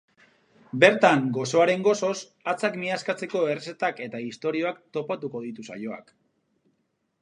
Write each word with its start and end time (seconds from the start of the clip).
Bertan, 0.83 1.21
gozoaren 1.35 1.85
gozoz 1.89 2.15
hatzak 2.53 2.79
miazkatzeko 2.85 3.45
errezetak 3.53 4.05
eta 4.09 4.25
istorioak 4.33 4.85
topatuko 4.99 5.47
ditu 5.49 5.73
saioak. 5.73 6.13